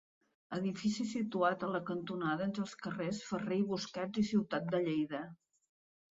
Edifici 0.55 1.03
situat 1.09 1.65
a 1.65 1.67
la 1.73 1.81
cantonada 1.89 2.47
entre 2.49 2.63
els 2.67 2.73
carrers 2.85 3.19
Ferrer 3.27 3.57
i 3.61 3.65
Busquets 3.73 4.23
i 4.23 4.25
Ciutat 4.31 4.65
de 4.73 4.81
Lleida. 4.89 5.21